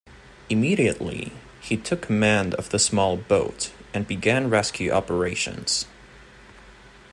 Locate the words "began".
4.07-4.49